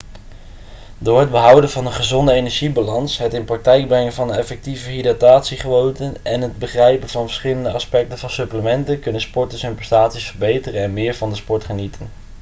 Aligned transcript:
door 0.97 1.19
het 1.19 1.31
behouden 1.31 1.69
van 1.69 1.85
een 1.85 1.91
gezonde 1.91 2.31
energiebalans 2.33 3.17
het 3.17 3.33
in 3.33 3.39
de 3.39 3.45
praktijk 3.45 3.87
brengen 3.87 4.13
van 4.13 4.33
effectieve 4.33 4.89
hydratatiegewoonten 4.89 6.15
en 6.23 6.41
het 6.41 6.59
begrijpen 6.59 7.09
van 7.09 7.21
de 7.21 7.27
verschillende 7.27 7.71
aspecten 7.71 8.17
van 8.17 8.29
supplementen 8.29 8.99
kunnen 8.99 9.21
sporters 9.21 9.61
hun 9.61 9.75
prestaties 9.75 10.27
verbeteren 10.29 10.81
en 10.81 10.93
meer 10.93 11.13
van 11.15 11.29
de 11.29 11.35
sport 11.35 11.63
genieten 11.63 12.09